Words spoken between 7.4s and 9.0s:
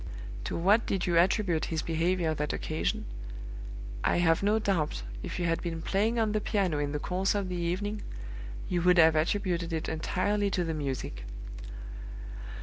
the evening, you would